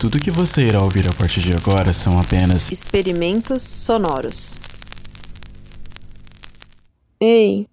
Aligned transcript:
Tudo 0.00 0.18
que 0.18 0.30
você 0.30 0.62
irá 0.62 0.82
ouvir 0.82 1.06
a 1.06 1.12
partir 1.12 1.42
de 1.42 1.52
agora 1.52 1.92
são 1.92 2.18
apenas 2.18 2.72
experimentos 2.72 3.62
sonoros. 3.62 4.56
Ei, 7.20 7.66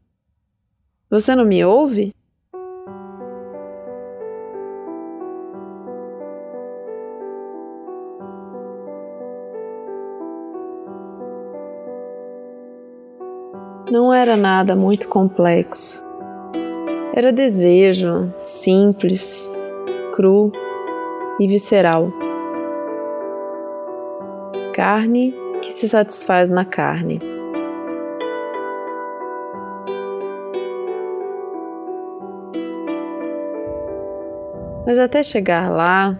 você 1.09 1.33
não 1.33 1.45
me 1.45 1.63
ouve? 1.63 2.13
Não 13.89 14.13
era 14.13 14.35
nada 14.35 14.75
muito 14.75 15.07
complexo. 15.07 16.03
Era 17.15 17.31
desejo 17.31 18.29
simples, 18.41 19.49
cru 20.13 20.51
e 21.39 21.47
visceral. 21.47 22.11
Carne 24.73 25.33
que 25.61 25.71
se 25.71 25.87
satisfaz 25.89 26.49
na 26.49 26.65
carne. 26.65 27.19
Mas 34.85 34.97
até 34.97 35.21
chegar 35.21 35.69
lá, 35.69 36.17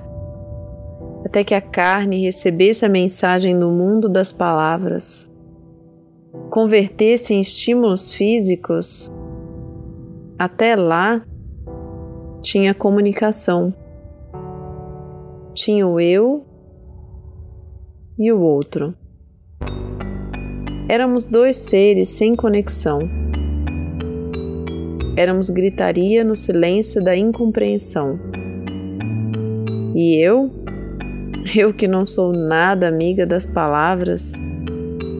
até 1.25 1.41
que 1.41 1.55
a 1.55 1.61
carne 1.61 2.21
recebesse 2.21 2.85
a 2.85 2.89
mensagem 2.89 3.57
do 3.57 3.69
mundo 3.69 4.09
das 4.09 4.31
palavras, 4.31 5.31
convertesse 6.49 7.33
em 7.33 7.39
estímulos 7.39 8.13
físicos, 8.13 9.11
até 10.37 10.75
lá 10.75 11.21
tinha 12.41 12.73
comunicação. 12.73 13.73
Tinha 15.57 15.87
o 15.87 15.99
eu 15.99 16.45
e 18.15 18.31
o 18.31 18.39
outro. 18.39 18.93
Éramos 20.87 21.25
dois 21.25 21.55
seres 21.55 22.09
sem 22.09 22.35
conexão. 22.35 22.99
Éramos 25.17 25.49
gritaria 25.49 26.23
no 26.23 26.35
silêncio 26.35 27.03
da 27.03 27.17
incompreensão. 27.17 28.19
E 29.95 30.23
eu, 30.23 30.51
eu 31.55 31.73
que 31.73 31.87
não 31.87 32.05
sou 32.05 32.31
nada 32.33 32.87
amiga 32.87 33.25
das 33.25 33.47
palavras, 33.47 34.33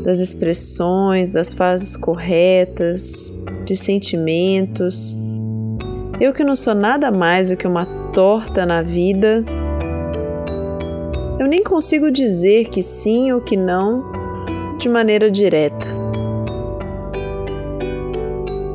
das 0.06 0.20
expressões, 0.20 1.32
das 1.32 1.52
fases 1.52 1.98
corretas, 1.98 3.36
de 3.66 3.76
sentimentos, 3.76 5.18
eu 6.22 6.32
que 6.32 6.44
não 6.44 6.56
sou 6.56 6.76
nada 6.76 7.10
mais 7.10 7.50
do 7.50 7.58
que 7.58 7.66
uma 7.66 7.88
torta 8.14 8.68
na 8.68 8.84
vida, 8.84 9.44
eu 11.40 11.48
nem 11.48 11.64
consigo 11.64 12.12
dizer 12.12 12.70
que 12.70 12.82
sim 12.82 13.32
ou 13.32 13.40
que 13.40 13.56
não 13.56 14.04
de 14.78 14.90
maneira 14.90 15.30
direta. 15.30 15.88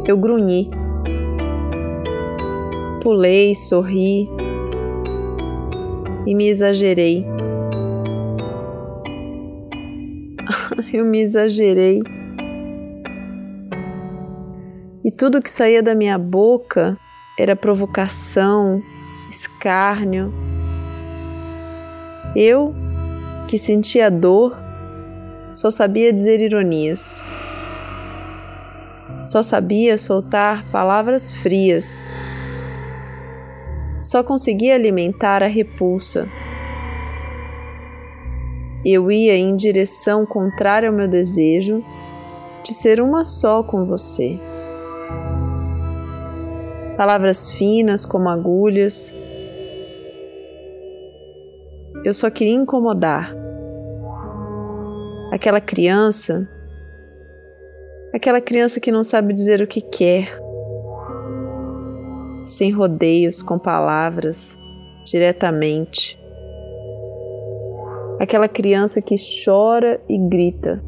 Eu 0.06 0.16
grunhi, 0.16 0.70
pulei, 3.02 3.54
sorri, 3.54 4.28
e 6.26 6.34
me 6.34 6.48
exagerei. 6.48 7.26
Eu 10.92 11.04
me 11.04 11.20
exagerei. 11.20 12.00
E 15.04 15.10
tudo 15.10 15.42
que 15.42 15.50
saía 15.50 15.82
da 15.82 15.94
minha 15.94 16.18
boca 16.18 16.98
era 17.38 17.56
provocação, 17.56 18.80
escárnio. 19.30 20.51
Eu, 22.34 22.74
que 23.48 23.58
sentia 23.58 24.10
dor, 24.10 24.56
só 25.52 25.70
sabia 25.70 26.12
dizer 26.12 26.40
ironias. 26.40 27.22
Só 29.24 29.42
sabia 29.42 29.96
soltar 29.98 30.64
palavras 30.70 31.32
frias 31.32 32.10
só 34.02 34.24
conseguia 34.24 34.74
alimentar 34.74 35.44
a 35.44 35.46
repulsa. 35.46 36.28
Eu 38.84 39.12
ia 39.12 39.36
em 39.36 39.54
direção 39.54 40.26
contrária 40.26 40.88
ao 40.88 40.94
meu 40.94 41.06
desejo 41.06 41.84
de 42.64 42.74
ser 42.74 43.00
uma 43.00 43.24
só 43.24 43.62
com 43.62 43.84
você. 43.84 44.40
Palavras 46.96 47.52
finas 47.52 48.04
como 48.04 48.28
agulhas. 48.28 49.14
Eu 52.04 52.12
só 52.12 52.30
queria 52.30 52.54
incomodar. 52.54 53.32
Aquela 55.32 55.60
criança, 55.60 56.48
aquela 58.12 58.40
criança 58.40 58.80
que 58.80 58.90
não 58.90 59.04
sabe 59.04 59.32
dizer 59.32 59.62
o 59.62 59.66
que 59.66 59.80
quer 59.80 60.42
sem 62.44 62.70
rodeios, 62.70 63.40
com 63.40 63.58
palavras, 63.58 64.58
diretamente. 65.06 66.18
Aquela 68.20 68.48
criança 68.48 69.00
que 69.00 69.14
chora 69.44 70.00
e 70.08 70.18
grita. 70.18 70.82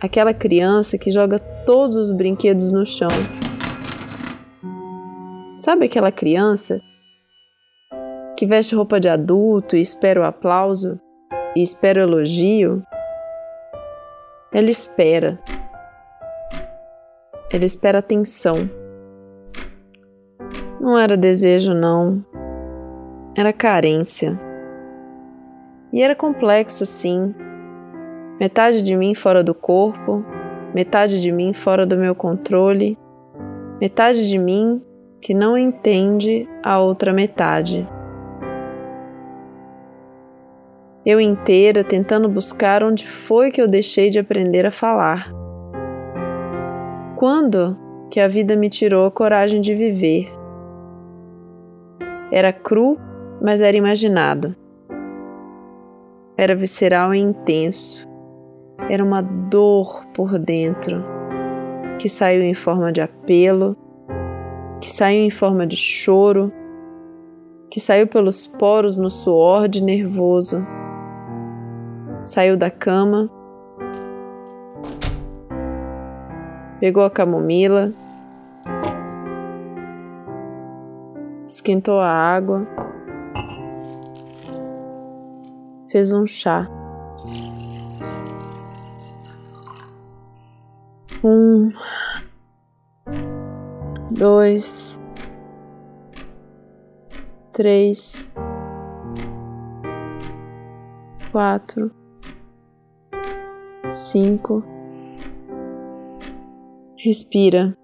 Aquela 0.00 0.32
criança 0.32 0.98
que 0.98 1.10
joga 1.10 1.38
todos 1.38 1.96
os 1.96 2.12
brinquedos 2.12 2.70
no 2.70 2.84
chão. 2.84 3.08
Sabe 5.58 5.86
aquela 5.86 6.12
criança 6.12 6.80
que 8.36 8.46
veste 8.46 8.74
roupa 8.74 9.00
de 9.00 9.08
adulto 9.08 9.74
e 9.74 9.80
espera 9.80 10.20
o 10.20 10.24
aplauso 10.24 11.00
e 11.56 11.62
espera 11.62 12.00
o 12.00 12.02
elogio? 12.02 12.82
Ela 14.52 14.70
espera. 14.70 15.40
Ela 17.50 17.64
espera 17.64 17.98
atenção. 17.98 18.56
Não 20.78 20.98
era 20.98 21.16
desejo, 21.16 21.72
não. 21.72 22.22
Era 23.34 23.52
carência. 23.52 24.38
E 25.92 26.02
era 26.02 26.14
complexo, 26.14 26.84
sim. 26.84 27.34
Metade 28.38 28.82
de 28.82 28.94
mim 28.94 29.14
fora 29.14 29.42
do 29.42 29.54
corpo, 29.54 30.22
metade 30.74 31.22
de 31.22 31.32
mim 31.32 31.54
fora 31.54 31.86
do 31.86 31.96
meu 31.96 32.14
controle, 32.14 32.98
metade 33.80 34.28
de 34.28 34.38
mim 34.38 34.82
que 35.22 35.32
não 35.32 35.56
entende 35.56 36.46
a 36.62 36.78
outra 36.78 37.14
metade. 37.14 37.88
Eu 41.06 41.20
inteira 41.20 41.84
tentando 41.84 42.28
buscar 42.28 42.82
onde 42.82 43.06
foi 43.06 43.52
que 43.52 43.62
eu 43.62 43.68
deixei 43.68 44.10
de 44.10 44.18
aprender 44.18 44.66
a 44.66 44.72
falar. 44.72 45.32
Quando 47.14 47.78
que 48.10 48.18
a 48.18 48.26
vida 48.26 48.56
me 48.56 48.68
tirou 48.68 49.06
a 49.06 49.10
coragem 49.12 49.60
de 49.60 49.72
viver? 49.72 50.28
Era 52.32 52.52
cru, 52.52 52.98
mas 53.40 53.60
era 53.60 53.76
imaginado. 53.76 54.56
Era 56.36 56.56
visceral 56.56 57.14
e 57.14 57.20
intenso. 57.20 58.04
Era 58.90 59.04
uma 59.04 59.22
dor 59.22 60.04
por 60.12 60.36
dentro, 60.40 61.04
que 62.00 62.08
saiu 62.08 62.42
em 62.42 62.52
forma 62.52 62.90
de 62.90 63.00
apelo, 63.00 63.76
que 64.80 64.90
saiu 64.90 65.22
em 65.22 65.30
forma 65.30 65.68
de 65.68 65.76
choro, 65.76 66.52
que 67.70 67.78
saiu 67.78 68.08
pelos 68.08 68.44
poros 68.44 68.96
no 68.96 69.08
suor 69.08 69.68
de 69.68 69.80
nervoso. 69.84 70.66
Saiu 72.26 72.56
da 72.56 72.70
cama, 72.70 73.30
pegou 76.78 77.04
a 77.04 77.10
camomila 77.10 77.92
esquentou 81.46 82.00
a 82.00 82.10
água, 82.10 82.66
fez 85.88 86.12
um 86.12 86.26
chá. 86.26 86.68
Um, 91.24 91.72
dois, 94.10 95.00
três, 97.52 98.30
quatro, 101.32 101.90
cinco. 103.90 104.64
Respira. 106.96 107.76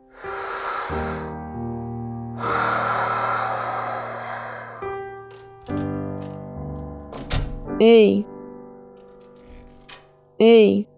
Ei! 7.81 8.25
Ei! 10.38 10.88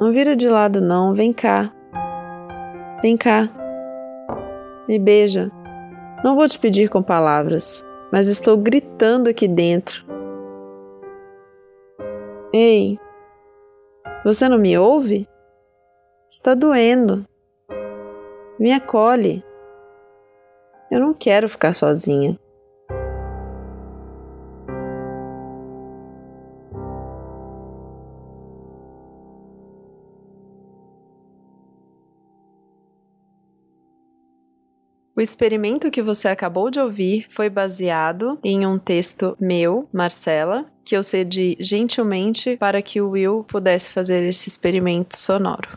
Não 0.00 0.12
vira 0.12 0.34
de 0.34 0.48
lado, 0.48 0.80
não. 0.80 1.14
Vem 1.14 1.32
cá. 1.32 1.72
Vem 3.02 3.16
cá. 3.16 3.48
Me 4.88 4.98
beija. 4.98 5.50
Não 6.24 6.34
vou 6.34 6.46
te 6.48 6.58
pedir 6.58 6.88
com 6.88 7.02
palavras. 7.02 7.84
mas 8.12 8.28
estou 8.28 8.56
gritando 8.56 9.28
aqui 9.28 9.46
dentro. 9.46 10.09
Ei, 12.52 12.98
você 14.24 14.48
não 14.48 14.58
me 14.58 14.76
ouve? 14.76 15.28
Está 16.28 16.52
doendo. 16.52 17.24
Me 18.58 18.72
acolhe. 18.72 19.44
Eu 20.90 20.98
não 20.98 21.14
quero 21.14 21.48
ficar 21.48 21.72
sozinha. 21.72 22.36
O 35.16 35.20
experimento 35.20 35.90
que 35.90 36.02
você 36.02 36.28
acabou 36.28 36.70
de 36.70 36.78
ouvir 36.78 37.26
foi 37.28 37.50
baseado 37.50 38.38
em 38.44 38.64
um 38.64 38.78
texto 38.78 39.36
meu, 39.40 39.88
Marcela, 39.92 40.64
que 40.84 40.96
eu 40.96 41.02
cedi 41.02 41.56
gentilmente 41.58 42.56
para 42.56 42.80
que 42.80 43.00
o 43.00 43.10
Will 43.10 43.44
pudesse 43.44 43.90
fazer 43.90 44.26
esse 44.28 44.48
experimento 44.48 45.18
sonoro. 45.18 45.68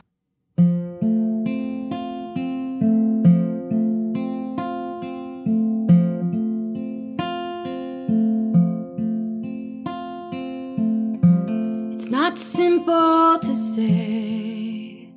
It's 11.92 12.10
not 12.12 12.38
simple 12.38 13.40
to 13.42 13.56
say 13.56 15.10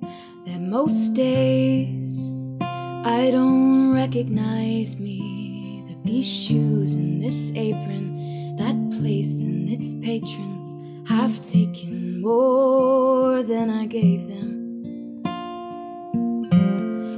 that 0.46 0.60
most 0.60 1.14
days 1.14 2.32
I 3.04 3.30
don't 3.30 3.75
recognize 4.06 5.00
me. 5.00 5.85
That 5.88 6.05
these 6.05 6.31
shoes 6.32 6.94
and 6.94 7.20
this 7.20 7.50
apron, 7.56 8.55
that 8.56 9.00
place 9.00 9.44
and 9.44 9.69
its 9.69 9.94
patrons 9.94 10.69
have 11.08 11.43
taken 11.43 12.20
more 12.20 13.43
than 13.43 13.69
I 13.69 13.87
gave 13.87 14.29
them. 14.29 15.23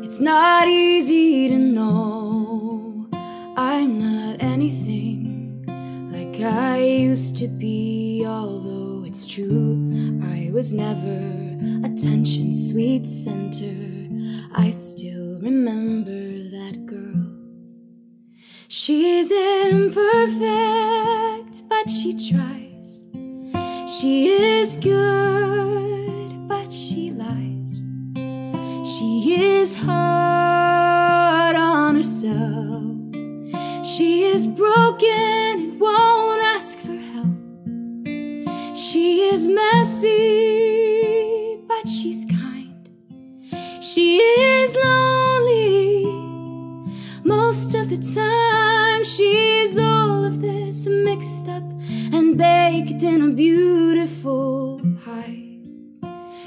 It's 0.03 0.19
not 0.21 0.67
easy 0.67 1.49
to 1.51 1.59
know 1.59 3.07
I'm 3.59 3.91
not 4.01 4.43
anything 4.43 5.65
like 6.11 6.41
I 6.41 6.79
used 6.79 7.37
to 7.39 7.49
be, 7.49 8.25
although 8.27 9.05
it's 9.05 9.27
true 9.27 9.77
I 10.25 10.51
was 10.55 10.73
never 10.73 11.19
attention 11.87 12.51
sweet 12.51 13.07
center. 13.07 13.77
I 14.55 14.71
still 14.71 15.39
remember 15.41 16.28
that 16.71 16.85
girl. 16.85 17.25
She's 18.69 19.31
imperfect, 19.33 20.43
but 21.69 21.89
she 21.89 22.13
tries. 22.31 23.03
She 23.91 24.29
is 24.29 24.77
good, 24.77 26.47
but 26.47 26.71
she 26.71 27.11
lies. 27.11 27.83
She 28.87 29.13
is 29.61 29.77
hard 29.77 31.57
on 31.57 31.97
herself. 31.97 32.85
She 33.87 34.25
is 34.25 34.47
broken 34.47 35.09
and 35.09 35.81
won't 35.81 36.43
ask 36.57 36.81
for 36.81 36.99
help. 37.13 37.39
She 38.77 39.23
is 39.23 39.49
messy, 39.49 40.38
time. 48.03 49.05
She's 49.05 49.79
all 49.79 50.25
of 50.25 50.41
this 50.41 50.87
mixed 50.87 51.49
up 51.49 51.63
and 52.13 52.37
baked 52.37 53.03
in 53.03 53.23
a 53.23 53.31
beautiful 53.31 54.81
pie. 55.05 55.59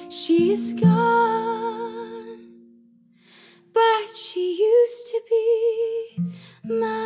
She 0.10 0.52
is 0.52 0.74
gone, 0.74 2.40
but 3.74 4.16
she 4.16 4.58
used 4.60 5.08
to 5.12 5.22
be 5.30 6.34
my. 6.64 7.01